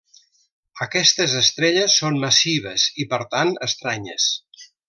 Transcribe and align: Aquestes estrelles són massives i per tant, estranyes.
Aquestes 0.85 1.35
estrelles 1.41 1.99
són 2.03 2.19
massives 2.25 2.89
i 3.05 3.09
per 3.15 3.23
tant, 3.37 3.57
estranyes. 3.71 4.31